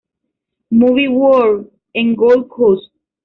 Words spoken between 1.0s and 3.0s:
World en Gold Coast.